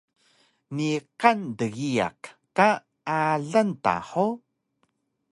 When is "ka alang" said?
2.55-3.71